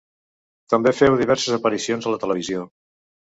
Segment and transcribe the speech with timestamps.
[0.73, 2.65] També féu diverses aparicions a la televisió.